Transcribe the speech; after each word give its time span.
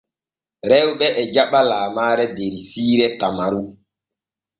Rewɓe 0.69 1.07
e 1.21 1.23
jaɓa 1.33 1.59
lamaare 1.69 2.25
der 2.37 2.53
siire 2.69 3.07
Tamaru. 3.19 3.61